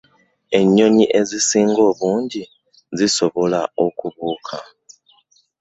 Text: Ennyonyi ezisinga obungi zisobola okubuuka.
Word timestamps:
Ennyonyi 0.59 1.05
ezisinga 1.19 1.81
obungi 1.89 2.43
zisobola 2.97 3.61
okubuuka. 3.85 4.55